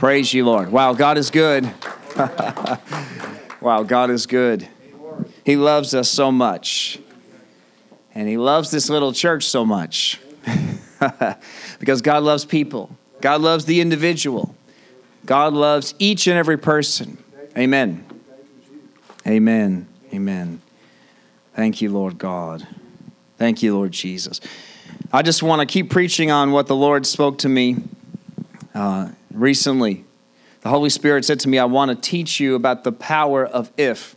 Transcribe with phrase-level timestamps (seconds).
[0.00, 0.72] Praise you, Lord.
[0.72, 1.70] Wow, God is good.
[3.60, 4.66] wow, God is good.
[5.44, 6.98] He loves us so much.
[8.14, 10.18] And He loves this little church so much.
[11.78, 14.54] because God loves people, God loves the individual,
[15.26, 17.22] God loves each and every person.
[17.58, 18.02] Amen.
[19.26, 19.86] Amen.
[20.14, 20.62] Amen.
[21.54, 22.66] Thank you, Lord God.
[23.36, 24.40] Thank you, Lord Jesus.
[25.12, 27.76] I just want to keep preaching on what the Lord spoke to me
[28.74, 30.04] uh, recently.
[30.62, 33.72] The Holy Spirit said to me, I want to teach you about the power of
[33.76, 34.14] if.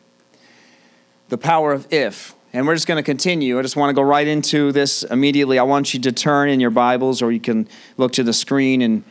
[1.30, 2.36] The power of if.
[2.52, 3.58] And we're just going to continue.
[3.58, 5.58] I just want to go right into this immediately.
[5.58, 8.82] I want you to turn in your Bibles, or you can look to the screen,
[8.82, 9.04] and,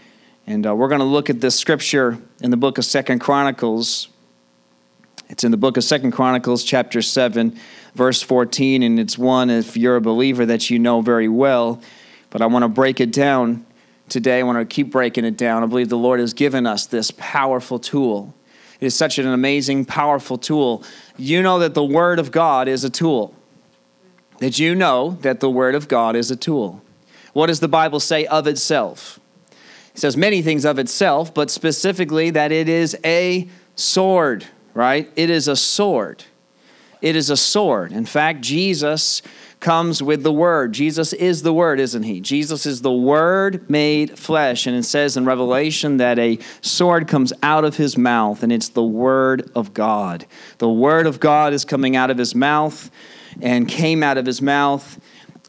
[0.46, 4.08] and uh, we're going to look at this scripture in the book of Second Chronicles.
[5.28, 7.58] It's in the book of Second Chronicles, chapter 7,
[7.94, 11.80] verse 14, and it's one, if you're a believer, that you know very well.
[12.30, 13.66] But I want to break it down
[14.12, 14.40] today.
[14.40, 15.62] I want to keep breaking it down.
[15.62, 18.34] I believe the Lord has given us this powerful tool.
[18.78, 20.84] It is such an amazing, powerful tool.
[21.16, 23.34] You know that the Word of God is a tool.
[24.38, 26.82] Did you know that the Word of God is a tool?
[27.32, 29.18] What does the Bible say of itself?
[29.94, 35.10] It says many things of itself, but specifically that it is a sword, right?
[35.16, 36.24] It is a sword.
[37.00, 37.92] It is a sword.
[37.92, 39.22] In fact, Jesus
[39.62, 40.72] comes with the Word.
[40.72, 42.20] Jesus is the Word, isn't He?
[42.20, 44.66] Jesus is the Word made flesh.
[44.66, 48.68] And it says in Revelation that a sword comes out of His mouth, and it's
[48.68, 50.26] the Word of God.
[50.58, 52.90] The Word of God is coming out of His mouth
[53.40, 55.00] and came out of His mouth.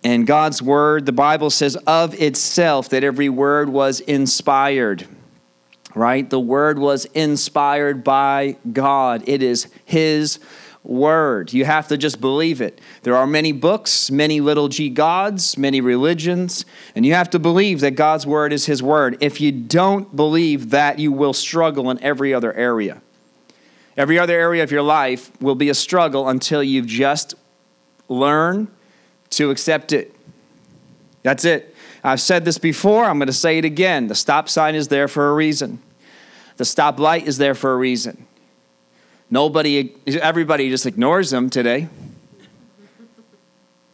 [0.04, 5.08] And God's Word, the Bible says of itself that every word was inspired
[5.96, 6.28] right?
[6.28, 9.24] The word was inspired by God.
[9.28, 10.40] It is His
[10.84, 11.54] word.
[11.54, 12.82] You have to just believe it.
[13.04, 17.80] There are many books, many little g gods, many religions, and you have to believe
[17.82, 19.18] that God's word is his word.
[19.22, 23.02] If you don't believe that, you will struggle in every other area.
[23.96, 27.36] Every other area of your life will be a struggle until you've just
[28.10, 28.68] learned
[29.32, 30.16] to accept it.
[31.22, 31.76] That's it.
[32.04, 34.08] I've said this before, I'm going to say it again.
[34.08, 35.82] The stop sign is there for a reason.
[36.58, 38.28] The stop light is there for a reason.
[39.34, 41.88] Nobody, everybody just ignores them today.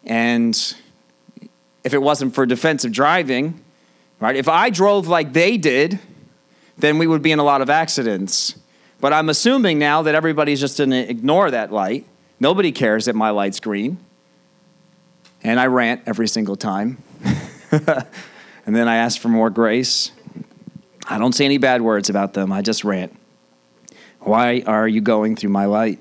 [0.03, 0.53] And
[1.81, 3.63] if it wasn't for defensive driving,
[4.19, 4.35] right?
[4.35, 5.97] If I drove like they did,
[6.77, 8.55] then we would be in a lot of accidents.
[8.99, 12.05] But I'm assuming now that everybody's just going to ignore that light.
[12.41, 13.97] Nobody cares that my light's green.
[15.41, 17.01] And I rant every single time.
[17.71, 20.11] and then I ask for more grace.
[21.07, 23.15] I don't say any bad words about them, I just rant.
[24.19, 25.99] Why are you going through my light?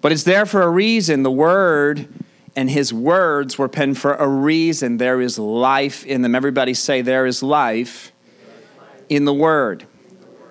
[0.00, 1.22] But it's there for a reason.
[1.22, 2.08] The word
[2.54, 4.98] and his words were penned for a reason.
[4.98, 6.34] There is life in them.
[6.34, 8.12] Everybody say, There is life
[9.08, 9.86] in the word.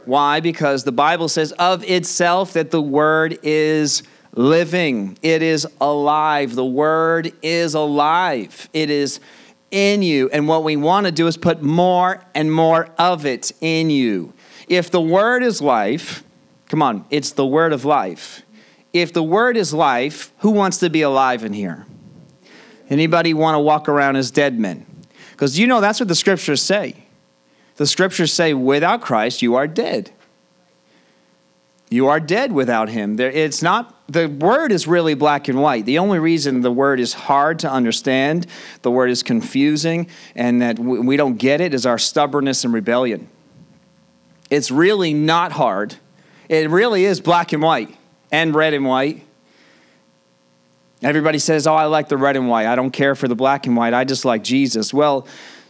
[0.05, 0.39] Why?
[0.39, 6.55] Because the Bible says of itself that the word is living, it is alive.
[6.55, 9.19] The word is alive, it is
[9.69, 10.29] in you.
[10.29, 14.33] And what we want to do is put more and more of it in you.
[14.67, 16.23] If the word is life,
[16.71, 18.43] Come on, it's the word of life.
[18.93, 21.85] If the word is life, who wants to be alive in here?
[22.89, 24.85] Anybody want to walk around as dead men?
[25.31, 26.95] Because you know that's what the scriptures say.
[27.75, 30.11] The scriptures say, without Christ, you are dead.
[31.89, 33.17] You are dead without him.
[33.17, 35.85] There, it's not, the word is really black and white.
[35.85, 38.47] The only reason the word is hard to understand,
[38.81, 43.27] the word is confusing, and that we don't get it is our stubbornness and rebellion.
[44.49, 45.97] It's really not hard
[46.51, 47.95] it really is black and white
[48.29, 49.23] and red and white.
[51.01, 52.67] Everybody says, Oh, I like the red and white.
[52.67, 53.93] I don't care for the black and white.
[53.93, 54.93] I just like Jesus.
[54.93, 55.25] Well,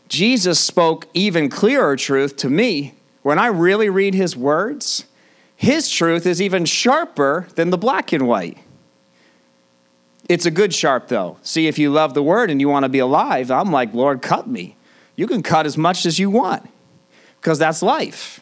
[0.10, 2.96] Jesus spoke even clearer truth to me.
[3.22, 5.06] When I really read his words,
[5.56, 8.58] his truth is even sharper than the black and white.
[10.28, 11.38] It's a good sharp, though.
[11.44, 14.24] See, if you love the word and you want to be alive, I'm like, Lord,
[14.24, 14.76] cut me.
[15.16, 16.68] You can cut as much as you want
[17.40, 18.42] because that's life.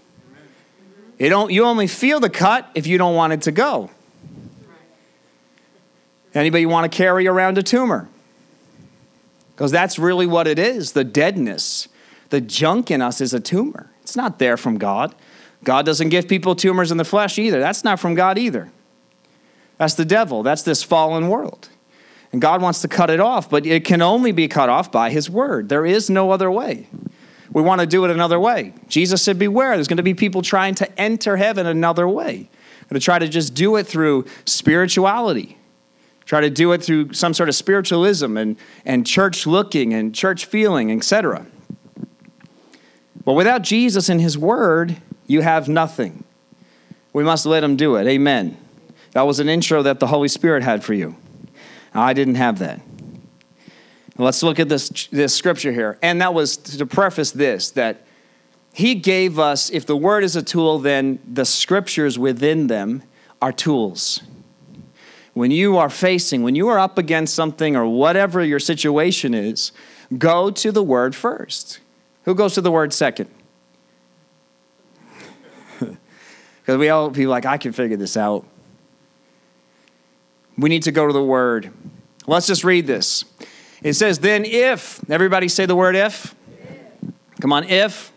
[1.20, 3.92] You, don't, you only feel the cut if you don't want it to go.
[6.34, 8.08] Anybody want to carry around a tumor?
[9.52, 11.90] Because that's really what it is the deadness.
[12.30, 13.92] The junk in us is a tumor.
[14.02, 15.14] It's not there from God.
[15.64, 17.60] God doesn't give people tumors in the flesh either.
[17.60, 18.72] That's not from God either.
[19.78, 20.44] That's the devil.
[20.44, 21.70] That's this fallen world.
[22.32, 25.10] And God wants to cut it off, but it can only be cut off by
[25.10, 25.68] His word.
[25.68, 26.88] There is no other way
[27.52, 28.74] we want to do it another way.
[28.88, 32.50] Jesus said, Beware, there's going to be people trying to enter heaven another way.
[32.90, 35.58] Going to try to just do it through spirituality,
[36.26, 40.46] try to do it through some sort of spiritualism and, and church looking and church
[40.46, 41.46] feeling, etc.
[43.24, 44.98] But without Jesus and his word,
[45.28, 46.24] You have nothing.
[47.14, 48.08] We must let Him do it.
[48.08, 48.58] Amen.
[49.12, 51.16] That was an intro that the Holy Spirit had for you.
[51.94, 52.82] I didn't have that.
[54.20, 55.98] Let's look at this, this scripture here.
[56.02, 58.06] And that was to preface this that
[58.74, 63.04] He gave us, if the Word is a tool, then the scriptures within them
[63.42, 64.22] are tools
[65.40, 69.72] when you are facing, when you are up against something or whatever your situation is,
[70.18, 71.80] go to the word first.
[72.26, 73.30] Who goes to the word second?
[76.62, 78.46] Because we all be like, I can figure this out.
[80.58, 81.72] We need to go to the word.
[82.28, 83.24] Let's just read this.
[83.84, 86.36] It says, Then if, everybody say the word if.
[87.04, 87.16] if.
[87.42, 87.72] Come on, if.
[87.72, 88.12] if.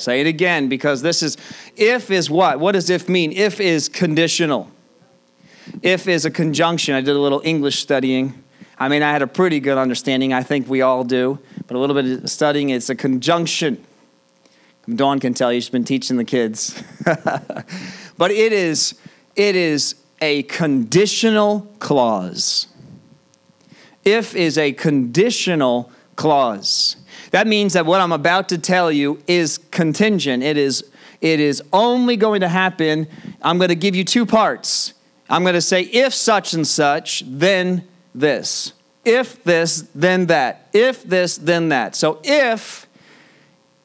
[0.00, 1.36] Say it again because this is,
[1.76, 2.60] if is what?
[2.60, 3.32] What does if mean?
[3.32, 4.70] If is conditional.
[5.82, 6.94] If is a conjunction.
[6.94, 8.42] I did a little English studying.
[8.78, 10.32] I mean, I had a pretty good understanding.
[10.32, 11.38] I think we all do.
[11.66, 13.84] But a little bit of studying, it's a conjunction.
[14.88, 16.80] Dawn can tell you, she's been teaching the kids.
[17.04, 18.94] but it is,
[19.36, 22.67] it is a conditional clause.
[24.08, 26.96] If is a conditional clause.
[27.30, 30.42] That means that what I'm about to tell you is contingent.
[30.42, 30.82] It is,
[31.20, 33.06] it is only going to happen.
[33.42, 34.94] I'm going to give you two parts.
[35.28, 38.72] I'm going to say, if such and such, then this.
[39.04, 40.68] If this, then that.
[40.72, 41.94] If this, then that.
[41.94, 42.86] So if,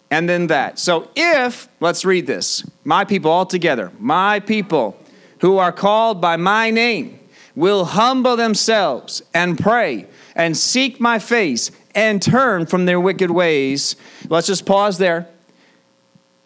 [0.09, 0.79] and then that.
[0.79, 2.65] So if, let's read this.
[2.85, 4.97] My people all together, my people
[5.39, 7.19] who are called by my name
[7.55, 13.95] will humble themselves and pray and seek my face and turn from their wicked ways.
[14.29, 15.27] Let's just pause there.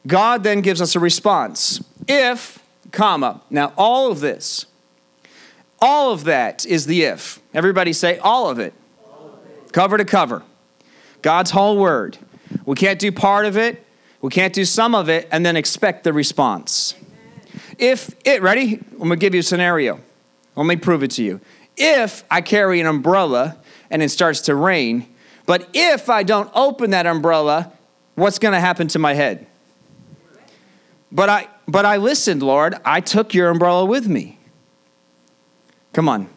[0.05, 1.83] God then gives us a response.
[2.07, 3.41] If, comma.
[3.49, 4.65] Now, all of this
[5.79, 7.39] all of that is the if.
[7.53, 8.73] Everybody say all of it.
[9.05, 9.73] All of it.
[9.73, 10.43] Cover to cover.
[11.21, 12.17] God's whole word.
[12.65, 13.85] We can't do part of it,
[14.21, 16.95] we can't do some of it, and then expect the response.
[16.97, 17.75] Amen.
[17.77, 18.79] If it, ready?
[18.93, 19.99] I'm gonna give you a scenario.
[20.57, 21.39] Let me prove it to you.
[21.77, 23.57] If I carry an umbrella
[23.91, 25.07] and it starts to rain,
[25.45, 27.71] but if I don't open that umbrella,
[28.15, 29.45] what's gonna happen to my head?
[31.11, 32.75] But I but I listened, Lord.
[32.83, 34.39] I took your umbrella with me.
[35.93, 36.27] Come on.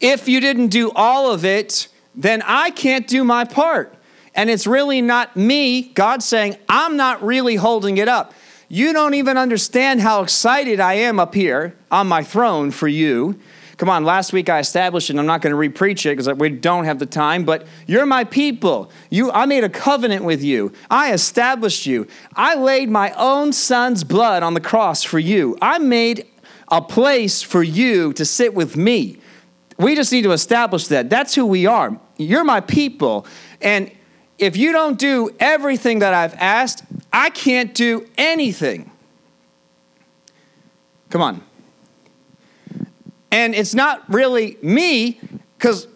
[0.00, 3.94] If you didn't do all of it, then I can't do my part.
[4.34, 8.34] And it's really not me, God saying, I'm not really holding it up.
[8.68, 13.38] You don't even understand how excited I am up here on my throne for you.
[13.78, 16.28] Come on, last week I established it, and I'm not going to repreach it because
[16.36, 18.90] we don't have the time, but you're my people.
[19.08, 20.72] You, I made a covenant with you.
[20.90, 22.08] I established you.
[22.34, 25.56] I laid my own son's blood on the cross for you.
[25.62, 26.26] I made
[26.72, 29.20] a place for you to sit with me.
[29.78, 31.08] We just need to establish that.
[31.08, 31.98] That's who we are.
[32.16, 33.26] You're my people.
[33.60, 33.92] And
[34.38, 36.82] if you don't do everything that I've asked,
[37.12, 38.90] I can't do anything.
[41.10, 41.47] Come on.
[43.30, 45.20] And it's not really me,
[45.56, 45.86] because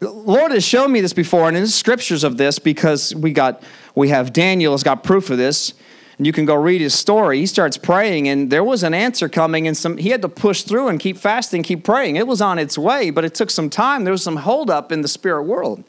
[0.00, 3.62] Lord has shown me this before, and in the scriptures of this, because we got
[3.94, 5.74] we have Daniel has got proof of this.
[6.18, 7.38] And you can go read his story.
[7.38, 10.62] He starts praying, and there was an answer coming, and some he had to push
[10.62, 12.16] through and keep fasting, keep praying.
[12.16, 14.02] It was on its way, but it took some time.
[14.02, 15.84] There was some holdup in the spirit world.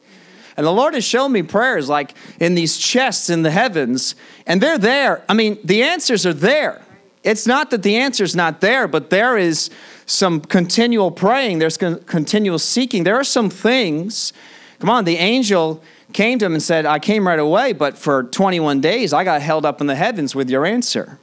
[0.55, 4.13] And the Lord has shown me prayers like in these chests in the heavens,
[4.45, 5.23] and they're there.
[5.27, 6.81] I mean, the answers are there.
[7.23, 9.71] It's not that the answer's not there, but there is
[10.09, 13.03] some continual praying, there's continual seeking.
[13.03, 14.33] There are some things.
[14.79, 18.23] Come on, the angel came to him and said, I came right away, but for
[18.23, 21.19] 21 days I got held up in the heavens with your answer.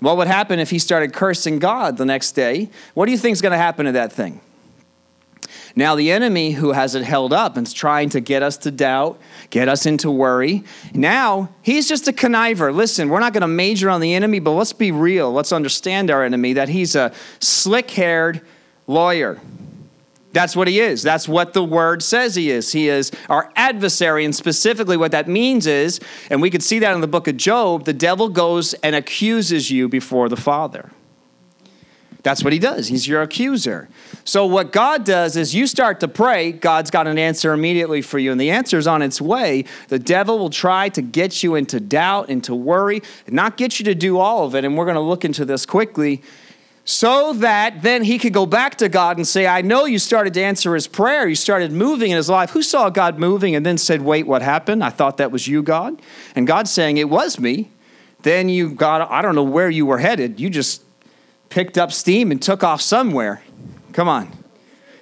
[0.00, 2.70] What would happen if he started cursing God the next day?
[2.94, 4.40] What do you think is going to happen to that thing?
[5.76, 8.70] Now, the enemy who has it held up and is trying to get us to
[8.70, 9.18] doubt,
[9.50, 10.62] get us into worry,
[10.92, 12.72] now he's just a conniver.
[12.72, 15.32] Listen, we're not going to major on the enemy, but let's be real.
[15.32, 18.40] Let's understand our enemy that he's a slick haired
[18.86, 19.40] lawyer.
[20.32, 21.02] That's what he is.
[21.02, 22.72] That's what the word says he is.
[22.72, 24.24] He is our adversary.
[24.24, 27.36] And specifically, what that means is, and we could see that in the book of
[27.36, 30.90] Job, the devil goes and accuses you before the Father.
[32.24, 32.88] That's what he does.
[32.88, 33.86] He's your accuser.
[34.24, 38.18] So, what God does is you start to pray, God's got an answer immediately for
[38.18, 39.66] you, and the answer is on its way.
[39.88, 43.84] The devil will try to get you into doubt, into worry, and not get you
[43.84, 44.64] to do all of it.
[44.64, 46.22] And we're going to look into this quickly
[46.86, 50.32] so that then he could go back to God and say, I know you started
[50.34, 51.28] to answer his prayer.
[51.28, 52.50] You started moving in his life.
[52.50, 54.82] Who saw God moving and then said, Wait, what happened?
[54.82, 56.00] I thought that was you, God.
[56.34, 57.70] And God saying, It was me.
[58.22, 60.40] Then you got, I don't know where you were headed.
[60.40, 60.80] You just
[61.48, 63.42] picked up steam and took off somewhere.
[63.92, 64.30] Come on.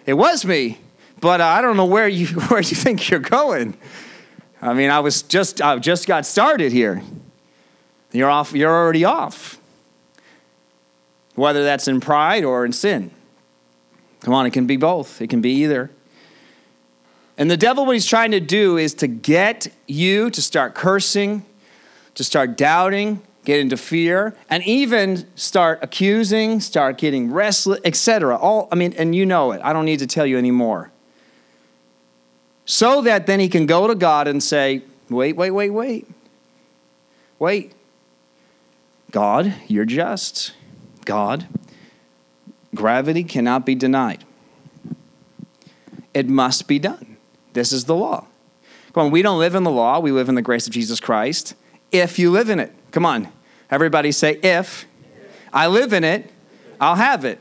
[0.06, 0.78] It was me,
[1.20, 3.76] but I don't know where you, where you think you're going.
[4.60, 7.02] I mean, I was just, I just got started here.
[8.12, 9.58] You're off, you're already off.
[11.34, 13.10] Whether that's in pride or in sin.
[14.20, 15.20] Come on, it can be both.
[15.20, 15.90] It can be either.
[17.38, 21.44] And the devil, what he's trying to do is to get you to start cursing,
[22.14, 28.36] to start doubting, get into fear, and even start accusing, start getting restless, etc.
[28.36, 29.60] All I mean, and you know it.
[29.64, 30.90] I don't need to tell you anymore.
[32.64, 36.06] So that then he can go to God and say, wait, wait, wait, wait.
[37.38, 37.72] Wait.
[39.10, 40.52] God, you're just.
[41.04, 41.48] God,
[42.74, 44.24] gravity cannot be denied.
[46.14, 47.16] It must be done.
[47.52, 48.26] This is the law.
[48.92, 51.00] Come on, we don't live in the law, we live in the grace of Jesus
[51.00, 51.54] Christ.
[51.90, 53.28] If you live in it, come on,
[53.70, 54.86] everybody say, if
[55.52, 56.30] I live in it,
[56.80, 57.40] I'll have it.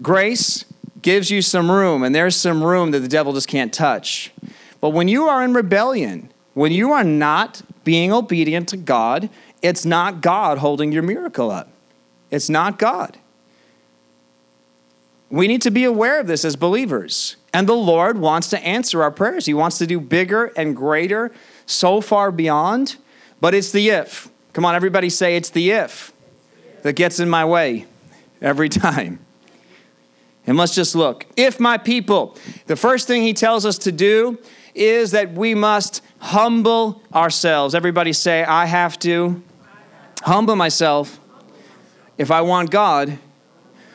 [0.00, 0.64] Grace
[1.02, 4.32] gives you some room, and there's some room that the devil just can't touch.
[4.80, 9.28] But when you are in rebellion, when you are not being obedient to God,
[9.60, 11.68] it's not God holding your miracle up.
[12.30, 13.18] It's not God.
[15.30, 17.36] We need to be aware of this as believers.
[17.52, 19.46] And the Lord wants to answer our prayers.
[19.46, 21.32] He wants to do bigger and greater,
[21.66, 22.96] so far beyond.
[23.44, 24.30] But it's the if.
[24.54, 26.14] Come on, everybody say it's the if
[26.80, 27.84] that gets in my way
[28.40, 29.18] every time.
[30.46, 31.26] And let's just look.
[31.36, 34.38] If my people, the first thing he tells us to do
[34.74, 37.74] is that we must humble ourselves.
[37.74, 39.42] Everybody say, I have to
[40.22, 41.20] humble myself
[42.16, 43.18] if I want God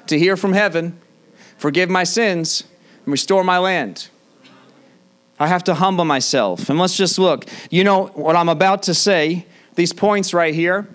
[0.06, 1.02] to hear from heaven,
[1.58, 2.66] forgive my sins,
[3.04, 4.10] and restore my land.
[5.40, 6.70] I have to humble myself.
[6.70, 7.46] And let's just look.
[7.70, 10.88] You know what I'm about to say, these points right here.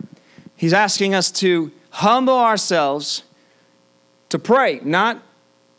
[0.57, 3.25] He's asking us to humble ourselves,
[4.29, 5.23] to pray, not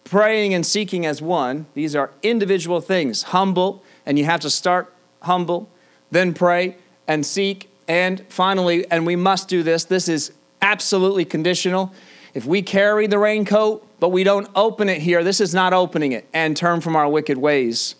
[0.04, 1.66] praying and seeking as one.
[1.74, 3.24] These are individual things.
[3.24, 5.70] Humble, and you have to start humble,
[6.12, 10.32] then pray and seek, and finally, and we must do this, this is
[10.62, 11.94] absolutely conditional.
[12.34, 16.12] If we carry the raincoat, but we don't open it here, this is not opening
[16.12, 17.96] it, and turn from our wicked ways,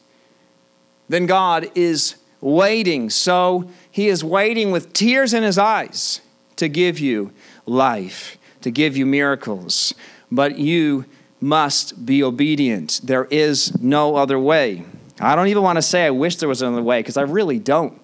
[1.10, 3.10] then God is waiting.
[3.10, 6.22] So he is waiting with tears in his eyes
[6.56, 7.32] to give you
[7.66, 9.94] life, to give you miracles.
[10.32, 11.06] But you
[11.42, 13.02] must be obedient.
[13.04, 14.86] There is no other way.
[15.20, 17.60] I don't even want to say I wish there was another way because I really
[17.60, 18.02] don't.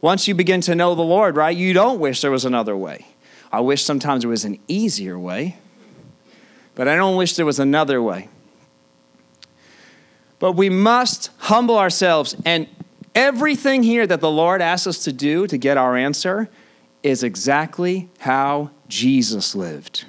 [0.00, 3.06] Once you begin to know the Lord, right, you don't wish there was another way.
[3.52, 5.56] I wish sometimes there was an easier way,
[6.74, 8.28] but I don't wish there was another way.
[10.42, 12.66] But we must humble ourselves, and
[13.14, 16.48] everything here that the Lord asks us to do to get our answer
[17.04, 20.04] is exactly how Jesus lived.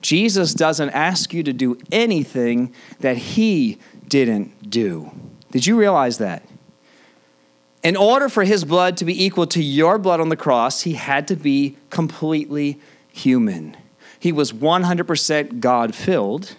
[0.00, 3.76] Jesus doesn't ask you to do anything that he
[4.08, 5.10] didn't do.
[5.50, 6.42] Did you realize that?
[7.82, 10.94] In order for his blood to be equal to your blood on the cross, he
[10.94, 12.80] had to be completely
[13.12, 13.76] human.
[14.18, 16.56] He was 100% God filled.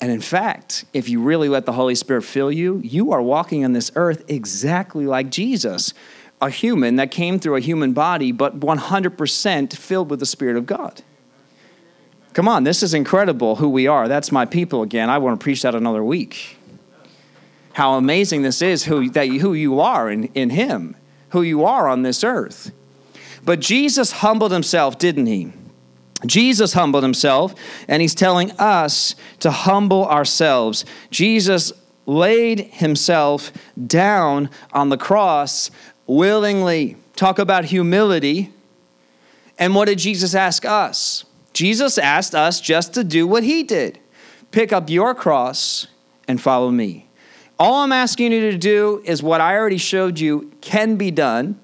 [0.00, 3.64] And in fact, if you really let the Holy Spirit fill you, you are walking
[3.64, 5.94] on this earth exactly like Jesus,
[6.42, 10.66] a human that came through a human body, but 100% filled with the Spirit of
[10.66, 11.02] God.
[12.32, 14.08] Come on, this is incredible who we are.
[14.08, 15.08] That's my people again.
[15.08, 16.58] I want to preach that another week
[17.74, 20.96] how amazing this is who, that, who you are in, in Him,
[21.30, 22.70] who you are on this earth.
[23.44, 25.52] But Jesus humbled himself, didn't he?
[26.26, 27.54] Jesus humbled himself,
[27.88, 30.84] and he's telling us to humble ourselves.
[31.10, 31.72] Jesus
[32.06, 33.52] laid himself
[33.86, 35.70] down on the cross
[36.06, 36.96] willingly.
[37.16, 38.52] Talk about humility.
[39.58, 41.24] And what did Jesus ask us?
[41.52, 43.98] Jesus asked us just to do what he did
[44.50, 45.88] pick up your cross
[46.28, 47.08] and follow me.
[47.58, 51.58] All I'm asking you to do is what I already showed you can be done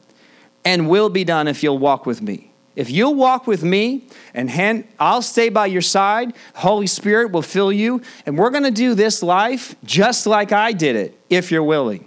[0.64, 2.49] and will be done if you'll walk with me.
[2.76, 7.42] If you'll walk with me and hand, I'll stay by your side, Holy Spirit will
[7.42, 11.50] fill you, and we're going to do this life just like I did it, if
[11.50, 12.06] you're willing.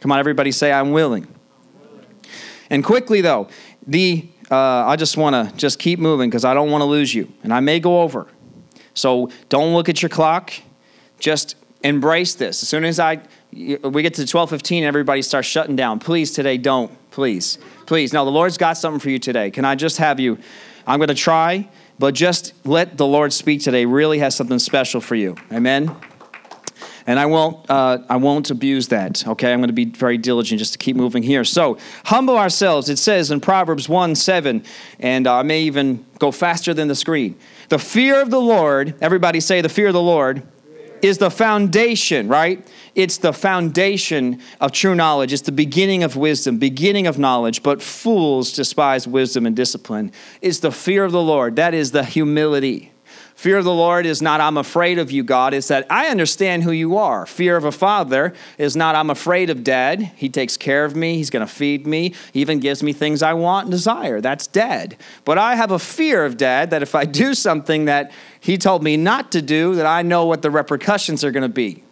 [0.00, 1.28] Come on, everybody say, I'm willing.
[2.70, 3.48] And quickly, though,
[3.86, 7.14] the uh, I just want to just keep moving because I don't want to lose
[7.14, 8.26] you, and I may go over.
[8.94, 10.52] So don't look at your clock.
[11.20, 12.62] Just embrace this.
[12.62, 13.20] As soon as I
[13.52, 15.98] we get to 12:15 everybody starts shutting down.
[15.98, 16.90] Please today don't.
[17.10, 17.58] Please.
[17.86, 18.12] Please.
[18.12, 19.50] Now, the Lord's got something for you today.
[19.50, 20.38] Can I just have you
[20.86, 23.84] I'm going to try, but just let the Lord speak today.
[23.84, 25.36] Really has something special for you.
[25.52, 25.94] Amen.
[27.06, 29.26] And I won't, uh, I won't abuse that.
[29.26, 31.44] Okay, I'm going to be very diligent just to keep moving here.
[31.44, 32.88] So, humble ourselves.
[32.88, 34.64] It says in Proverbs 1 7,
[34.98, 37.38] and uh, I may even go faster than the screen.
[37.68, 40.42] The fear of the Lord, everybody say, the fear of the Lord
[41.04, 42.66] is the foundation, right?
[42.94, 45.32] It's the foundation of true knowledge.
[45.32, 47.62] It's the beginning of wisdom, beginning of knowledge.
[47.62, 50.12] But fools despise wisdom and discipline.
[50.40, 51.56] It's the fear of the Lord.
[51.56, 52.92] That is the humility.
[53.40, 55.54] Fear of the Lord is not, I'm afraid of you, God.
[55.54, 57.24] It's that I understand who you are.
[57.24, 60.12] Fear of a father is not, I'm afraid of dad.
[60.14, 61.16] He takes care of me.
[61.16, 62.12] He's going to feed me.
[62.34, 64.20] He even gives me things I want and desire.
[64.20, 64.98] That's dad.
[65.24, 68.82] But I have a fear of dad that if I do something that he told
[68.82, 71.82] me not to do, that I know what the repercussions are going to be.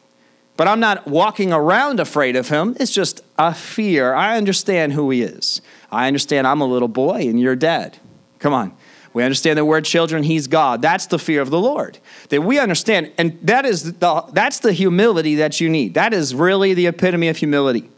[0.58, 2.76] But I'm not walking around afraid of him.
[2.78, 4.12] It's just a fear.
[4.12, 5.62] I understand who he is.
[5.90, 7.96] I understand I'm a little boy and you're dad.
[8.38, 8.76] Come on.
[9.18, 10.80] We understand that we're children, He's God.
[10.80, 11.98] That's the fear of the Lord.
[12.28, 15.94] That we understand, and that is the, that's the humility that you need.
[15.94, 17.90] That is really the epitome of humility.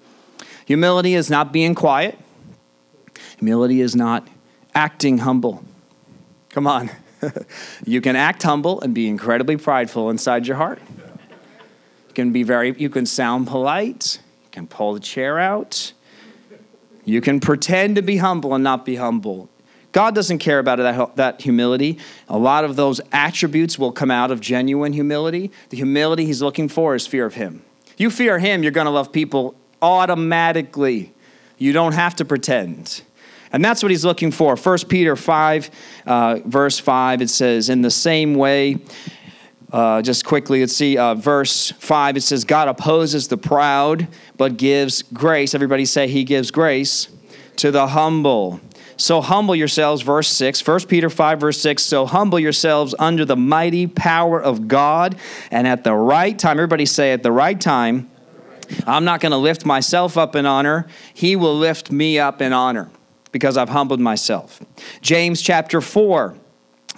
[0.64, 2.18] Humility is not being quiet,
[3.36, 4.28] humility is not
[4.74, 5.62] acting humble.
[6.48, 6.88] Come on.
[7.84, 10.80] you can act humble and be incredibly prideful inside your heart.
[12.08, 15.92] You can be very, you can sound polite, you can pull the chair out.
[17.04, 19.50] You can pretend to be humble and not be humble.
[19.92, 21.98] God doesn't care about that, that humility.
[22.28, 25.50] A lot of those attributes will come out of genuine humility.
[25.70, 27.62] The humility he's looking for is fear of him.
[27.96, 31.12] You fear him, you're going to love people automatically.
[31.58, 33.02] You don't have to pretend.
[33.52, 34.56] And that's what he's looking for.
[34.56, 35.70] 1 Peter 5,
[36.06, 38.78] uh, verse 5, it says, In the same way,
[39.72, 44.06] uh, just quickly, let's see, uh, verse 5, it says, God opposes the proud,
[44.36, 45.54] but gives grace.
[45.54, 47.08] Everybody say, He gives grace
[47.56, 48.60] to the humble.
[49.00, 51.82] So humble yourselves, verse 6, 1 Peter 5, verse 6.
[51.82, 55.16] So humble yourselves under the mighty power of God,
[55.50, 58.10] and at the right time, everybody say, at the right time,
[58.86, 60.86] I'm not going to lift myself up in honor.
[61.14, 62.90] He will lift me up in honor
[63.32, 64.60] because I've humbled myself.
[65.00, 66.36] James chapter 4.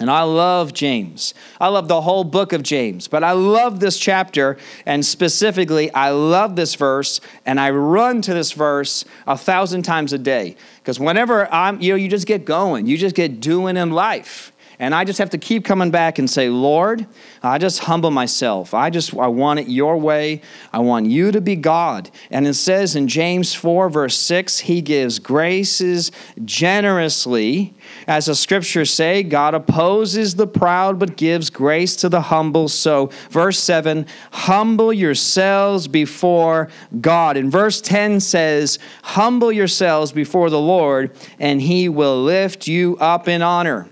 [0.02, 1.32] And I love James.
[1.60, 6.10] I love the whole book of James, but I love this chapter, and specifically, I
[6.10, 10.56] love this verse, and I run to this verse a thousand times a day.
[10.78, 14.51] Because whenever I'm, you know, you just get going, you just get doing in life.
[14.82, 17.06] And I just have to keep coming back and say, Lord,
[17.40, 18.74] I just humble myself.
[18.74, 20.42] I just I want it your way.
[20.72, 22.10] I want you to be God.
[22.32, 26.10] And it says in James 4, verse 6, He gives graces
[26.44, 27.76] generously.
[28.08, 32.66] As the scriptures say, God opposes the proud but gives grace to the humble.
[32.68, 36.68] So, verse 7, humble yourselves before
[37.00, 37.36] God.
[37.36, 43.28] And verse 10 says, Humble yourselves before the Lord, and he will lift you up
[43.28, 43.88] in honor.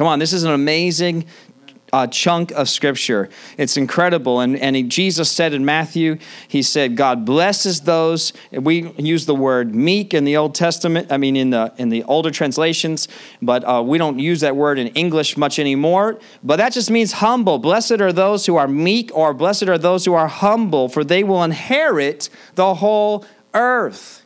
[0.00, 1.26] Come on, this is an amazing
[1.92, 3.28] uh, chunk of scripture.
[3.58, 4.40] It's incredible.
[4.40, 6.16] And, and he, Jesus said in Matthew,
[6.48, 8.32] he said, God blesses those.
[8.50, 12.02] We use the word meek in the Old Testament, I mean, in the, in the
[12.04, 13.08] older translations,
[13.42, 16.18] but uh, we don't use that word in English much anymore.
[16.42, 17.58] But that just means humble.
[17.58, 21.22] Blessed are those who are meek, or blessed are those who are humble, for they
[21.22, 24.19] will inherit the whole earth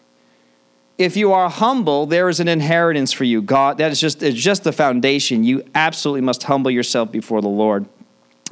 [0.97, 3.43] if you are humble, there is an inheritance for you.
[3.43, 5.43] God, that is just, it's just the foundation.
[5.43, 7.87] You absolutely must humble yourself before the Lord.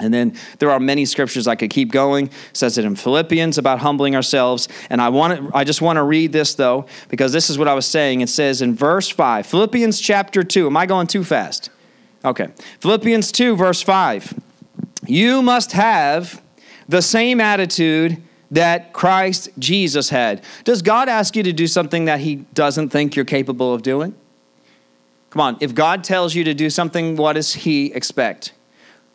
[0.00, 2.26] And then there are many scriptures I could keep going.
[2.26, 4.68] It says it in Philippians about humbling ourselves.
[4.90, 7.68] And I want to, I just want to read this though, because this is what
[7.68, 8.22] I was saying.
[8.22, 10.66] It says in verse 5, Philippians chapter 2.
[10.66, 11.70] Am I going too fast?
[12.24, 12.48] Okay.
[12.80, 14.34] Philippians 2, verse 5.
[15.06, 16.42] You must have
[16.88, 20.44] the same attitude that Christ Jesus had.
[20.64, 24.14] Does God ask you to do something that He doesn't think you're capable of doing?
[25.30, 28.52] Come on, if God tells you to do something, what does He expect?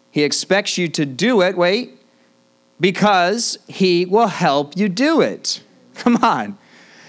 [0.09, 2.01] He expects you to do it, wait,
[2.79, 5.61] because He will help you do it.
[5.95, 6.57] Come on.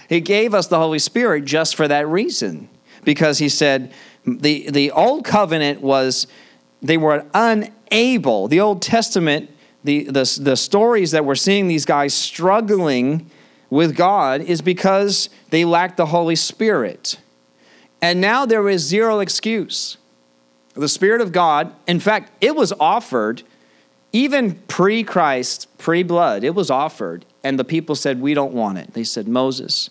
[0.07, 2.69] He gave us the Holy Spirit just for that reason,
[3.03, 3.91] because He said
[4.23, 6.27] the, the old covenant was,
[6.79, 9.49] they were unable, the Old Testament
[9.83, 13.29] the, the, the stories that we're seeing these guys struggling
[13.69, 17.19] with God is because they lack the Holy Spirit.
[18.01, 19.97] And now there is zero excuse.
[20.73, 23.43] The Spirit of God, in fact, it was offered
[24.11, 27.25] even pre Christ, pre blood, it was offered.
[27.43, 28.93] And the people said, We don't want it.
[28.93, 29.89] They said, Moses,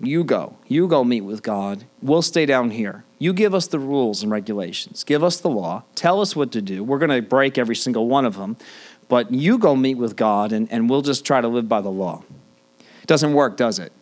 [0.00, 0.56] you go.
[0.66, 1.84] You go meet with God.
[2.02, 3.04] We'll stay down here.
[3.18, 5.04] You give us the rules and regulations.
[5.04, 5.84] Give us the law.
[5.94, 6.82] Tell us what to do.
[6.82, 8.56] We're going to break every single one of them
[9.10, 11.90] but you go meet with God and, and we'll just try to live by the
[11.90, 12.22] law.
[12.78, 13.92] It doesn't work, does it?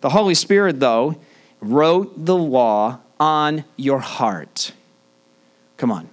[0.00, 1.16] The Holy Spirit, though,
[1.60, 4.72] wrote the law on your heart.
[5.76, 6.08] Come on.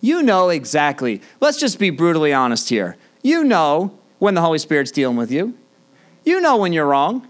[0.00, 1.22] You know exactly.
[1.40, 2.96] Let's just be brutally honest here.
[3.22, 5.56] You know when the Holy Spirit's dealing with you.
[6.24, 7.26] You know when you're wrong.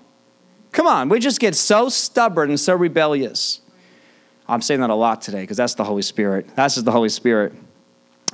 [0.73, 3.61] Come on, we just get so stubborn and so rebellious.
[4.49, 6.49] I'm saying that a lot today because that's the Holy Spirit.
[6.57, 7.53] That's just the Holy Spirit.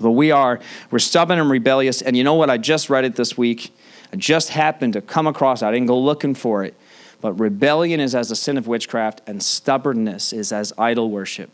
[0.00, 2.02] But we are, we're stubborn and rebellious.
[2.02, 2.50] And you know what?
[2.50, 3.74] I just read it this week.
[4.12, 5.66] I just happened to come across it.
[5.66, 6.74] I didn't go looking for it.
[7.20, 11.50] But rebellion is as a sin of witchcraft, and stubbornness is as idol worship.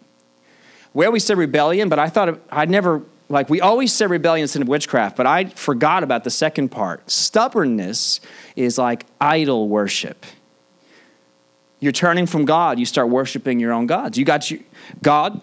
[0.93, 4.51] Where we say rebellion, but I thought I'd never, like, we always say rebellion is
[4.51, 7.09] sin of witchcraft, but I forgot about the second part.
[7.09, 8.21] Stubbornness
[8.57, 10.27] is like idol worship.
[11.79, 14.19] You're turning from God, you start worshiping your own gods.
[14.19, 14.65] You got you,
[15.03, 15.41] God,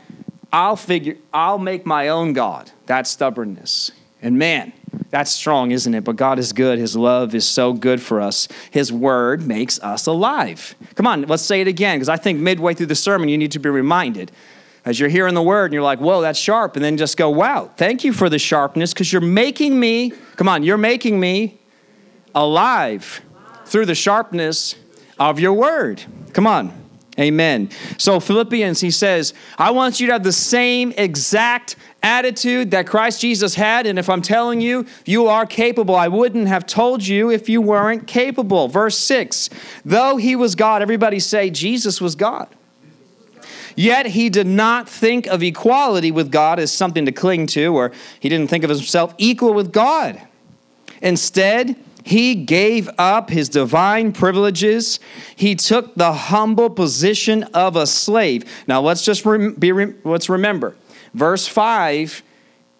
[0.51, 2.71] I'll figure, I'll make my own God.
[2.85, 3.91] That's stubbornness.
[4.21, 4.73] And man,
[5.09, 6.03] that's strong, isn't it?
[6.03, 6.79] But God is good.
[6.79, 8.47] His love is so good for us.
[8.71, 10.75] His word makes us alive.
[10.95, 13.51] Come on, let's say it again, because I think midway through the sermon, you need
[13.51, 14.31] to be reminded.
[14.85, 16.77] As you're hearing the word and you're like, whoa, that's sharp.
[16.77, 20.47] And then just go, wow, thank you for the sharpness, because you're making me, come
[20.47, 21.59] on, you're making me
[22.33, 23.21] alive
[23.65, 24.75] through the sharpness
[25.19, 26.01] of your word.
[26.33, 26.86] Come on.
[27.19, 27.69] Amen.
[27.97, 33.21] So, Philippians, he says, I want you to have the same exact attitude that Christ
[33.21, 33.87] Jesus had.
[33.87, 37.59] And if I'm telling you, you are capable, I wouldn't have told you if you
[37.59, 38.67] weren't capable.
[38.67, 39.49] Verse 6
[39.83, 42.49] Though he was God, everybody say Jesus was God.
[43.75, 47.91] Yet he did not think of equality with God as something to cling to, or
[48.19, 50.19] he didn't think of himself equal with God.
[51.01, 51.75] Instead,
[52.07, 54.99] he gave up his divine privileges.
[55.35, 58.45] He took the humble position of a slave.
[58.65, 59.25] Now let's just
[59.59, 60.75] be let's remember.
[61.13, 62.23] Verse 5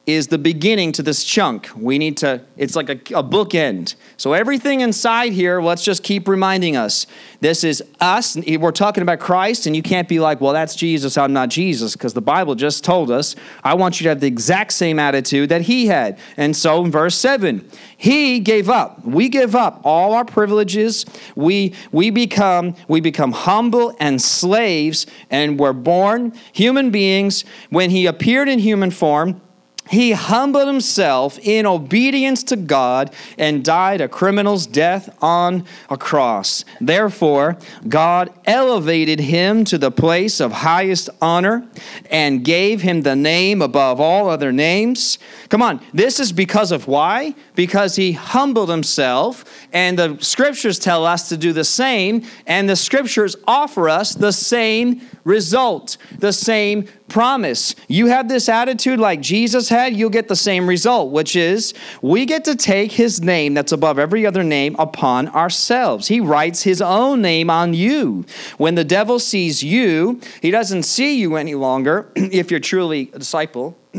[0.08, 1.70] is the beginning to this chunk.
[1.76, 3.96] We need to, it's like a, a bookend.
[4.15, 7.06] So everything inside here, let's just keep reminding us.
[7.41, 8.38] This is us.
[8.38, 11.93] We're talking about Christ, and you can't be like, well, that's Jesus, I'm not Jesus,
[11.93, 15.50] because the Bible just told us, I want you to have the exact same attitude
[15.50, 16.17] that he had.
[16.38, 19.04] And so in verse 7, he gave up.
[19.06, 21.06] We give up all our privileges.
[21.36, 27.43] We, we, become, we become humble and slaves, and we're born human beings.
[27.72, 29.41] When he appeared in human form,
[29.89, 36.65] he humbled himself in obedience to God and died a criminal's death on a cross.
[36.80, 41.67] Therefore, God elevated him to the place of highest honor
[42.10, 45.19] and gave him the name above all other names.
[45.50, 47.36] Come on, this is because of why?
[47.56, 52.76] Because he humbled himself, and the scriptures tell us to do the same, and the
[52.76, 57.75] scriptures offer us the same result, the same promise.
[57.89, 62.25] You have this attitude like Jesus had, you'll get the same result, which is we
[62.25, 66.07] get to take his name that's above every other name upon ourselves.
[66.07, 68.25] He writes his own name on you.
[68.57, 73.19] When the devil sees you, he doesn't see you any longer if you're truly a
[73.19, 73.77] disciple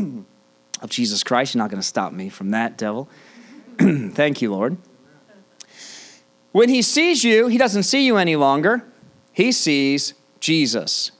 [0.81, 1.53] of Jesus Christ.
[1.53, 3.07] You're not going to stop me from that, devil.
[3.77, 4.77] Thank you, Lord.
[6.51, 8.83] When he sees you, he doesn't see you any longer.
[9.31, 11.11] He sees Jesus.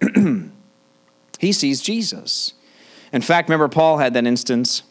[1.38, 2.54] he sees Jesus.
[3.12, 4.82] In fact, remember, Paul had that instance.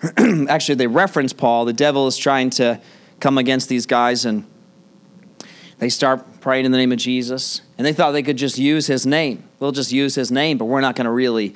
[0.48, 1.64] Actually, they reference Paul.
[1.64, 2.80] The devil is trying to
[3.20, 4.46] come against these guys, and
[5.78, 7.62] they start praying in the name of Jesus.
[7.76, 9.44] And they thought they could just use his name.
[9.58, 11.54] We'll just use his name, but we're not going to really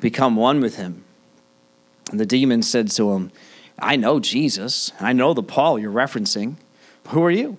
[0.00, 1.04] become one with him.
[2.10, 3.30] And the demon said to him,
[3.78, 4.92] I know Jesus.
[4.98, 6.56] I know the Paul you're referencing.
[7.08, 7.58] Who are you?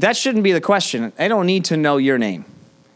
[0.00, 1.12] That shouldn't be the question.
[1.18, 2.46] I don't need to know your name.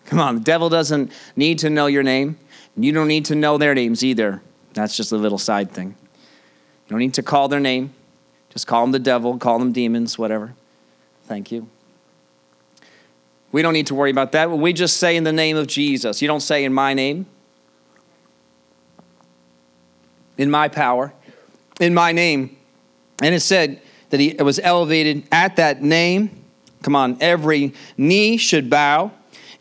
[0.06, 2.38] Come on, the devil doesn't need to know your name.
[2.78, 4.40] You don't need to know their names either.
[4.72, 5.88] That's just a little side thing.
[5.88, 7.92] You don't need to call their name.
[8.48, 10.54] Just call them the devil, call them demons, whatever.
[11.24, 11.68] Thank you.
[13.52, 14.50] We don't need to worry about that.
[14.50, 16.22] We just say in the name of Jesus.
[16.22, 17.26] You don't say in my name,
[20.38, 21.12] in my power,
[21.80, 22.56] in my name.
[23.20, 26.43] And it said that he was elevated at that name.
[26.84, 29.10] Come on, every knee should bow,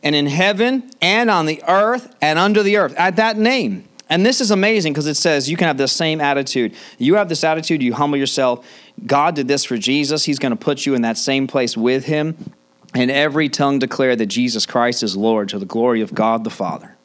[0.04, 3.88] and in heaven and on the earth and under the earth, at that name.
[4.10, 6.76] And this is amazing because it says you can have the same attitude.
[6.98, 8.68] You have this attitude, you humble yourself.
[9.06, 10.26] God did this for Jesus.
[10.26, 12.52] He's going to put you in that same place with him.
[12.94, 16.50] And every tongue declare that Jesus Christ is Lord to the glory of God the
[16.50, 16.98] Father.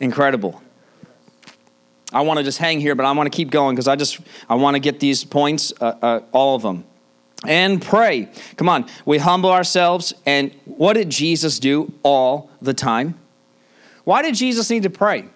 [0.00, 0.62] Incredible.
[2.12, 4.20] I want to just hang here, but I want to keep going because I just
[4.50, 6.84] I want to get these points, uh, uh, all of them
[7.46, 8.28] and pray.
[8.56, 10.12] Come on, we humble ourselves.
[10.26, 13.18] And what did Jesus do all the time?
[14.04, 15.28] Why did Jesus need to pray?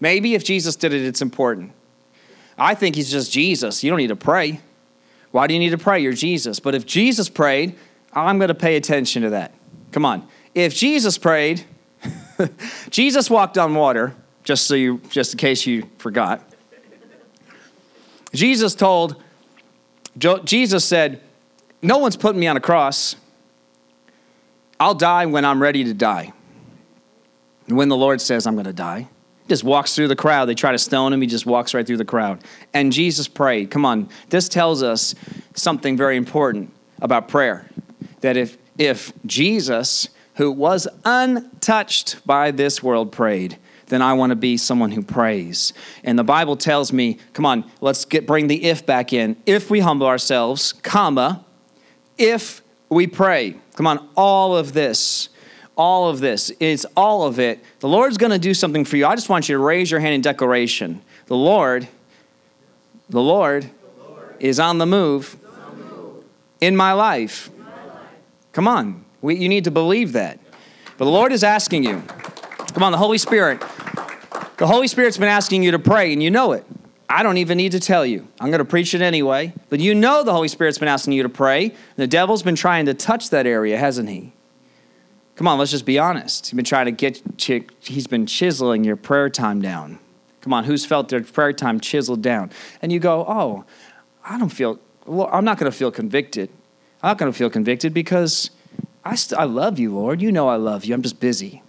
[0.00, 1.72] Maybe if Jesus did it, it's important.
[2.58, 3.82] I think he's just Jesus.
[3.82, 4.60] You don't need to pray.
[5.30, 6.00] Why do you need to pray?
[6.00, 6.60] You're Jesus.
[6.60, 7.76] But if Jesus prayed,
[8.12, 9.54] I'm going to pay attention to that.
[9.90, 10.26] Come on.
[10.54, 11.64] If Jesus prayed,
[12.90, 16.42] Jesus walked on water, just so you just in case you forgot.
[18.34, 19.22] Jesus told
[20.44, 21.20] Jesus said,
[21.82, 23.16] no one's putting me on a cross.
[24.78, 26.32] I'll die when I'm ready to die.
[27.66, 29.08] And when the Lord says I'm going to die.
[29.42, 30.46] he just walks through the crowd.
[30.46, 31.20] They try to stone him.
[31.20, 32.42] He just walks right through the crowd.
[32.72, 33.70] And Jesus prayed.
[33.70, 34.08] Come on.
[34.30, 35.14] This tells us
[35.54, 37.68] something very important about prayer.
[38.20, 44.36] That if, if Jesus, who was untouched by this world, prayed, then I want to
[44.36, 45.72] be someone who prays.
[46.02, 49.36] And the Bible tells me, come on, let's get bring the if back in.
[49.44, 51.44] If we humble ourselves, comma,
[52.18, 53.56] if we pray.
[53.76, 55.28] Come on, all of this
[55.76, 56.52] all of this.
[56.60, 57.60] It's all of it.
[57.80, 59.06] The Lord's going to do something for you.
[59.06, 61.02] I just want you to raise your hand in declaration.
[61.26, 61.88] The Lord,
[63.08, 65.36] the Lord, the Lord is on the move.
[66.60, 67.48] In, my life.
[67.48, 68.08] in my life.
[68.52, 69.04] Come on.
[69.20, 70.38] We, you need to believe that.
[70.98, 72.02] But the Lord is asking you.
[72.72, 73.60] Come on, the Holy Spirit.
[74.58, 76.64] The Holy Spirit's been asking you to pray, and you know it.
[77.12, 78.26] I don't even need to tell you.
[78.40, 79.52] I'm going to preach it anyway.
[79.68, 81.74] But you know the Holy Spirit's been asking you to pray.
[81.96, 84.32] The devil's been trying to touch that area, hasn't he?
[85.36, 86.46] Come on, let's just be honest.
[86.46, 87.22] He's been trying to get,
[87.80, 89.98] he's been chiseling your prayer time down.
[90.40, 92.50] Come on, who's felt their prayer time chiseled down?
[92.80, 93.66] And you go, oh,
[94.24, 96.48] I don't feel, well, I'm not going to feel convicted.
[97.02, 98.50] I'm not going to feel convicted because
[99.04, 100.22] I, st- I love you, Lord.
[100.22, 100.94] You know I love you.
[100.94, 101.62] I'm just busy.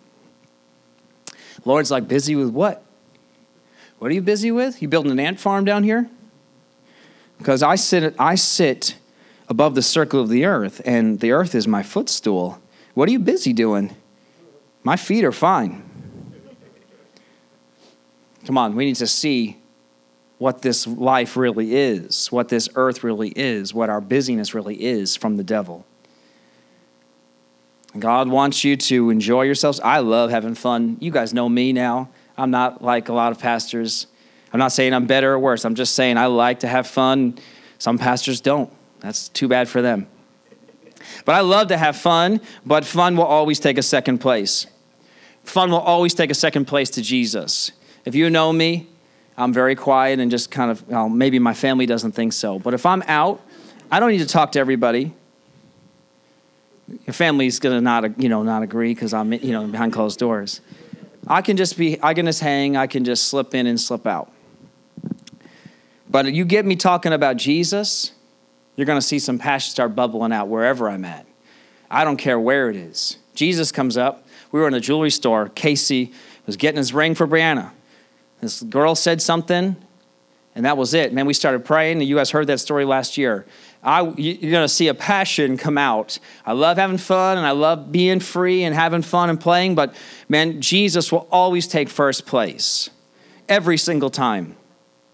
[1.65, 2.81] Lord's like, busy with what?
[3.99, 4.81] What are you busy with?
[4.81, 6.09] You building an ant farm down here?
[7.37, 8.97] Because I sit, I sit
[9.47, 12.59] above the circle of the earth, and the earth is my footstool.
[12.93, 13.95] What are you busy doing?
[14.83, 15.83] My feet are fine.
[18.45, 19.57] Come on, we need to see
[20.37, 25.15] what this life really is, what this earth really is, what our busyness really is
[25.15, 25.85] from the devil.
[27.97, 29.79] God wants you to enjoy yourselves.
[29.79, 30.97] I love having fun.
[30.99, 32.09] You guys know me now.
[32.37, 34.07] I'm not like a lot of pastors.
[34.51, 35.65] I'm not saying I'm better or worse.
[35.65, 37.37] I'm just saying I like to have fun.
[37.79, 38.71] Some pastors don't.
[38.99, 40.07] That's too bad for them.
[41.25, 44.67] But I love to have fun, but fun will always take a second place.
[45.43, 47.71] Fun will always take a second place to Jesus.
[48.05, 48.87] If you know me,
[49.37, 52.59] I'm very quiet and just kind of, well, maybe my family doesn't think so.
[52.59, 53.41] But if I'm out,
[53.91, 55.13] I don't need to talk to everybody.
[57.05, 60.61] Your family's gonna not, you know, not agree because I'm, you know, behind closed doors.
[61.27, 64.05] I can just be, I can just hang, I can just slip in and slip
[64.05, 64.31] out.
[66.09, 68.11] But you get me talking about Jesus,
[68.75, 71.25] you're going to see some passion start bubbling out wherever I'm at.
[71.89, 73.17] I don't care where it is.
[73.35, 74.27] Jesus comes up.
[74.51, 75.49] We were in a jewelry store.
[75.49, 76.11] Casey
[76.45, 77.71] was getting his ring for Brianna.
[78.41, 79.75] This girl said something,
[80.55, 81.13] and that was it.
[81.13, 83.45] Man, we started praying, and you guys heard that story last year.
[83.83, 86.17] I, you're going to see a passion come out.
[86.45, 89.95] I love having fun, and I love being free and having fun and playing, but
[90.29, 92.89] man, Jesus will always take first place
[93.49, 94.55] every single time.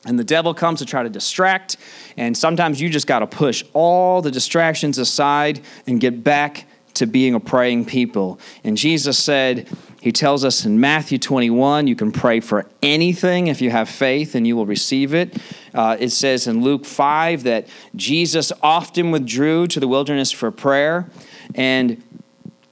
[0.05, 1.77] And the devil comes to try to distract.
[2.15, 7.05] And sometimes you just got to push all the distractions aside and get back to
[7.05, 8.39] being a praying people.
[8.63, 9.67] And Jesus said,
[10.01, 14.33] He tells us in Matthew 21, you can pray for anything if you have faith
[14.33, 15.37] and you will receive it.
[15.73, 21.09] Uh, it says in Luke 5 that Jesus often withdrew to the wilderness for prayer.
[21.53, 22.01] And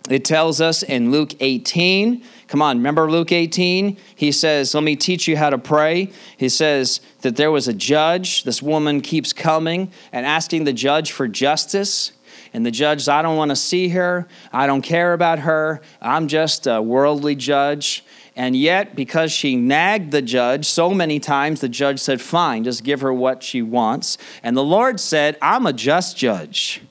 [0.09, 3.97] it tells us in Luke 18, come on, remember Luke 18?
[4.15, 6.11] He says, Let me teach you how to pray.
[6.37, 8.43] He says that there was a judge.
[8.43, 12.13] This woman keeps coming and asking the judge for justice.
[12.53, 14.27] And the judge, I don't want to see her.
[14.51, 15.81] I don't care about her.
[16.01, 18.03] I'm just a worldly judge.
[18.35, 22.83] And yet, because she nagged the judge so many times, the judge said, Fine, just
[22.83, 24.17] give her what she wants.
[24.43, 26.81] And the Lord said, I'm a just judge.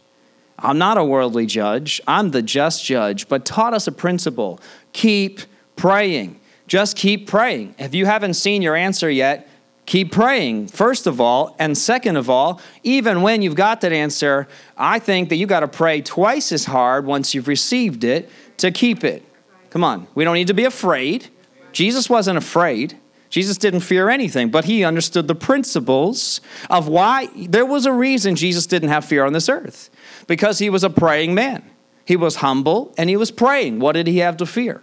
[0.58, 4.58] I'm not a worldly judge, I'm the just judge, but taught us a principle
[4.92, 5.40] keep
[5.76, 6.40] praying.
[6.66, 7.74] Just keep praying.
[7.78, 9.48] If you haven't seen your answer yet,
[9.86, 11.56] keep praying, first of all.
[11.58, 15.60] And second of all, even when you've got that answer, I think that you got
[15.60, 19.24] to pray twice as hard once you've received it to keep it.
[19.70, 21.28] Come on, we don't need to be afraid.
[21.72, 22.98] Jesus wasn't afraid.
[23.28, 28.36] Jesus didn't fear anything, but he understood the principles of why there was a reason
[28.36, 29.90] Jesus didn't have fear on this earth
[30.26, 31.62] because he was a praying man.
[32.04, 33.80] He was humble and he was praying.
[33.80, 34.82] What did he have to fear?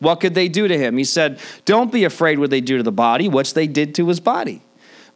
[0.00, 0.96] What could they do to him?
[0.96, 4.06] He said, Don't be afraid what they do to the body, which they did to
[4.08, 4.62] his body,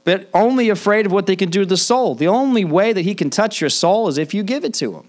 [0.04, 2.14] but only afraid of what they can do to the soul.
[2.14, 4.94] The only way that he can touch your soul is if you give it to
[4.94, 5.08] him.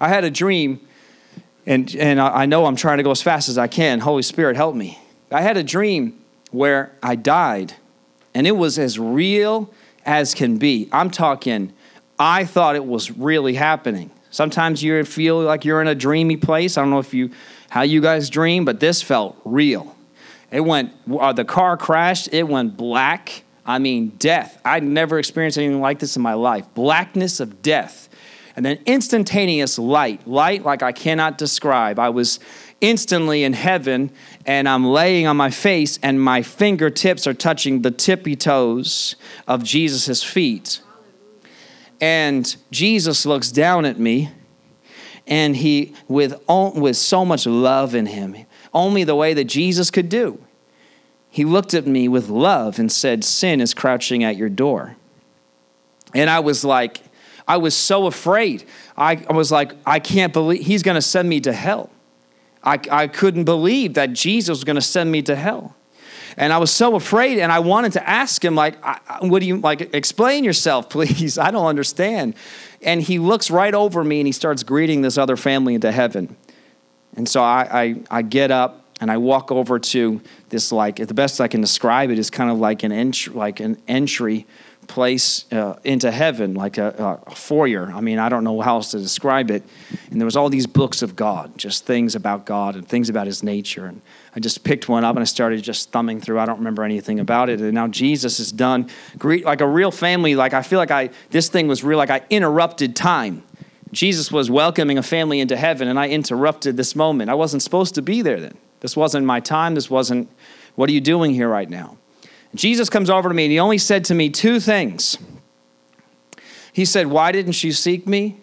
[0.00, 0.80] I had a dream,
[1.66, 4.00] and, and I know I'm trying to go as fast as I can.
[4.00, 4.98] Holy Spirit, help me.
[5.30, 6.18] I had a dream
[6.50, 7.74] where I died,
[8.34, 9.72] and it was as real
[10.04, 10.88] as can be.
[10.90, 11.72] I'm talking
[12.20, 14.10] I thought it was really happening.
[14.30, 16.76] Sometimes you feel like you're in a dreamy place.
[16.76, 17.30] I don't know if you
[17.70, 19.96] how you guys dream, but this felt real.
[20.50, 23.44] It went uh, the car crashed, it went black.
[23.64, 24.60] I mean, death.
[24.64, 26.66] I'd never experienced anything like this in my life.
[26.74, 28.08] Blackness of death.
[28.56, 31.98] and then instantaneous light, light like I cannot describe.
[31.98, 32.40] I was
[32.80, 34.10] instantly in heaven,
[34.44, 39.62] and I'm laying on my face, and my fingertips are touching the tippy toes of
[39.62, 40.80] Jesus' feet.
[42.00, 44.30] And Jesus looks down at me,
[45.26, 48.36] and he, with, with so much love in him,
[48.72, 50.42] only the way that Jesus could do,
[51.28, 54.96] he looked at me with love and said, Sin is crouching at your door.
[56.14, 57.00] And I was like,
[57.46, 58.64] I was so afraid.
[58.96, 61.90] I, I was like, I can't believe he's going to send me to hell.
[62.62, 65.74] I, I couldn't believe that Jesus was going to send me to hell.
[66.36, 68.76] And I was so afraid, and I wanted to ask him, like,
[69.20, 71.38] what do you, like, explain yourself, please.
[71.38, 72.34] I don't understand.
[72.82, 76.36] And he looks right over me and he starts greeting this other family into heaven.
[77.16, 81.14] And so I, I, I get up and I walk over to this, like, the
[81.14, 84.46] best I can describe it is kind of like an, entry, like an entry
[84.90, 87.90] place uh, into heaven, like a, a, foyer.
[87.92, 89.62] I mean, I don't know how else to describe it.
[90.10, 93.26] And there was all these books of God, just things about God and things about
[93.26, 93.86] His nature.
[93.86, 94.02] And
[94.34, 96.38] I just picked one up and I started just thumbing through.
[96.38, 97.60] I don't remember anything about it.
[97.60, 98.88] And now Jesus is done,
[99.18, 100.36] greet like a real family.
[100.36, 101.98] Like I feel like I this thing was real.
[101.98, 103.42] Like I interrupted time.
[103.92, 107.28] Jesus was welcoming a family into heaven, and I interrupted this moment.
[107.28, 108.56] I wasn't supposed to be there then.
[108.80, 109.74] This wasn't my time.
[109.74, 110.28] This wasn't.
[110.76, 111.96] What are you doing here right now?
[112.54, 115.18] Jesus comes over to me and he only said to me two things.
[116.72, 118.40] He said, Why didn't you seek me?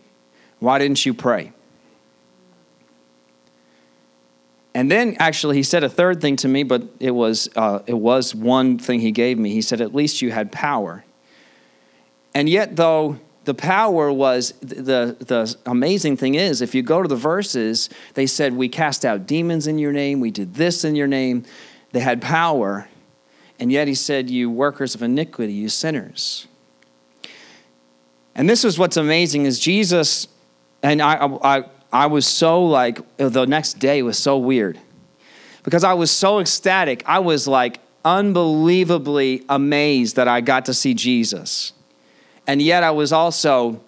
[0.60, 1.54] Why didn't you pray?
[4.78, 7.98] And then actually he said a third thing to me, but it was, uh, it
[7.98, 9.52] was one thing he gave me.
[9.52, 11.04] He said, At least you had power.
[12.36, 17.08] And yet, though, the power was the, the amazing thing is if you go to
[17.08, 20.98] the verses they said we cast out demons in your name we did this in
[20.98, 21.46] your name
[21.94, 22.90] they had power
[23.60, 26.48] and yet he said, You workers of iniquity, you sinners.
[28.36, 30.28] And this is what's amazing is Jesus,
[30.84, 34.80] and I, I, I was so like, the next day was so weird
[35.63, 37.04] because I was so ecstatic.
[37.06, 41.73] I was like unbelievably amazed that I got to see Jesus.
[42.45, 43.82] And yet I was also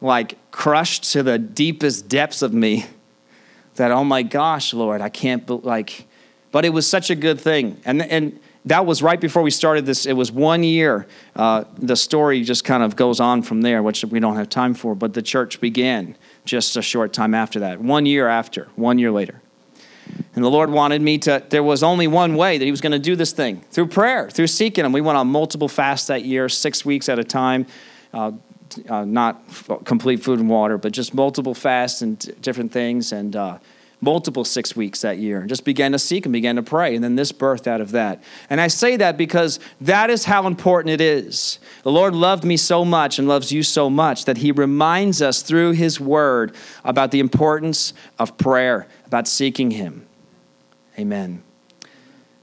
[0.00, 2.86] like crushed to the deepest depths of me
[3.76, 6.06] that, oh my gosh, Lord, I can't, like,
[6.52, 7.80] but it was such a good thing.
[7.84, 10.06] And, and, that was right before we started this.
[10.06, 11.06] It was one year.
[11.36, 14.74] Uh, the story just kind of goes on from there, which we don't have time
[14.74, 16.16] for, but the church began
[16.46, 17.80] just a short time after that.
[17.80, 19.42] One year after, one year later.
[20.34, 22.92] And the Lord wanted me to, there was only one way that He was going
[22.92, 24.92] to do this thing through prayer, through seeking Him.
[24.92, 27.66] We went on multiple fasts that year, six weeks at a time.
[28.14, 28.32] Uh,
[28.88, 29.42] uh, not
[29.84, 33.12] complete food and water, but just multiple fasts and different things.
[33.12, 33.58] And uh,
[34.00, 36.94] multiple six weeks that year and just began to seek and began to pray.
[36.94, 38.22] And then this birthed out of that.
[38.50, 41.58] And I say that because that is how important it is.
[41.82, 45.42] The Lord loved me so much and loves you so much that He reminds us
[45.42, 46.54] through His Word
[46.84, 50.06] about the importance of prayer, about seeking Him.
[50.98, 51.42] Amen.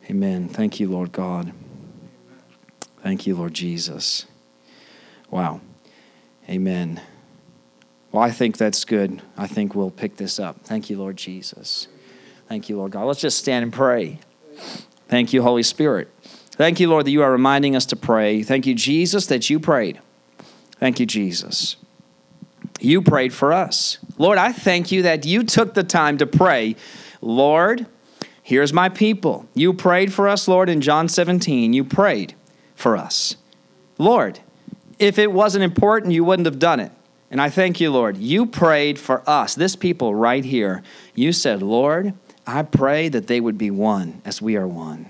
[0.10, 0.50] Amen.
[0.50, 1.54] Thank you, Lord God.
[3.02, 4.26] Thank you, Lord Jesus.
[5.30, 5.62] Wow.
[6.50, 7.02] Amen.
[8.14, 9.24] Well, I think that's good.
[9.36, 10.62] I think we'll pick this up.
[10.62, 11.88] Thank you, Lord Jesus.
[12.48, 13.06] Thank you, Lord God.
[13.06, 14.20] Let's just stand and pray.
[15.08, 16.10] Thank you, Holy Spirit.
[16.52, 18.44] Thank you, Lord, that you are reminding us to pray.
[18.44, 20.00] Thank you, Jesus, that you prayed.
[20.74, 21.76] Thank you, Jesus.
[22.80, 23.98] You prayed for us.
[24.20, 26.76] Lord, I thank you that you took the time to pray.
[27.20, 27.88] Lord,
[28.44, 29.48] here's my people.
[29.56, 31.74] You prayed for us, Lord, in John 17.
[31.74, 32.36] You prayed
[32.76, 33.38] for us.
[33.98, 34.40] Lord,
[35.00, 36.92] if it wasn't important, you wouldn't have done it.
[37.34, 38.18] And I thank you, Lord.
[38.18, 40.84] You prayed for us, this people right here.
[41.16, 42.14] You said, Lord,
[42.46, 45.10] I pray that they would be one as we are one.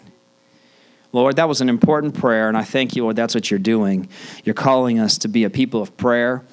[1.12, 4.07] Lord, that was an important prayer, and I thank you, Lord, that's what you're doing.
[4.45, 6.43] You're calling us to be a people of prayer,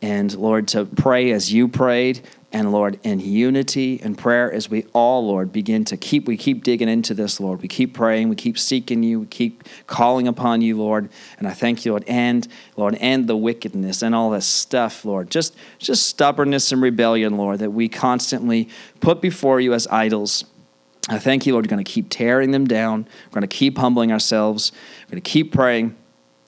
[0.00, 2.20] and Lord, to pray as you prayed,
[2.56, 6.64] and Lord, in unity and prayer as we all, Lord, begin to keep, we keep
[6.64, 7.60] digging into this, Lord.
[7.60, 11.10] We keep praying, we keep seeking you, we keep calling upon you, Lord.
[11.38, 15.30] And I thank you, Lord, and Lord, and the wickedness and all this stuff, Lord.
[15.30, 20.46] Just just stubbornness and rebellion, Lord, that we constantly put before you as idols.
[21.10, 21.66] I thank you, Lord.
[21.66, 23.06] We're going to keep tearing them down.
[23.26, 24.72] We're going to keep humbling ourselves.
[25.04, 25.94] We're going to keep praying.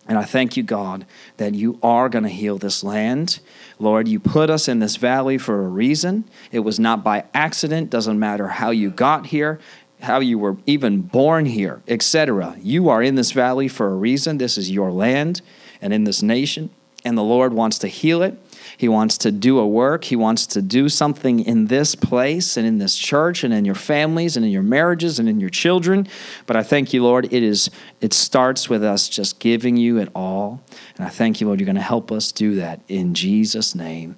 [0.08, 1.04] And I thank you, God,
[1.36, 3.40] that you are going to heal this land.
[3.78, 6.24] Lord, you put us in this valley for a reason.
[6.50, 9.60] It was not by accident, doesn't matter how you got here,
[10.00, 12.56] how you were even born here, etc.
[12.60, 14.38] You are in this valley for a reason.
[14.38, 15.42] This is your land
[15.82, 16.70] and in this nation,
[17.04, 18.38] and the Lord wants to heal it.
[18.78, 20.04] He wants to do a work.
[20.04, 23.74] He wants to do something in this place and in this church and in your
[23.74, 26.06] families and in your marriages and in your children.
[26.46, 27.24] But I thank you, Lord.
[27.32, 27.70] It is
[28.00, 30.62] it starts with us just giving you it all.
[30.96, 34.16] And I thank you, Lord, you're going to help us do that in Jesus' name.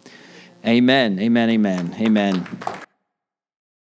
[0.66, 1.18] Amen.
[1.18, 1.48] Amen.
[1.48, 1.96] Amen.
[1.98, 2.46] Amen.